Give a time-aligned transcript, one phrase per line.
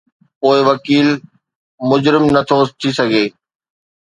[0.39, 1.07] پوءِ وڪيل
[1.89, 3.25] مجرم نٿو ٿي سگهي؟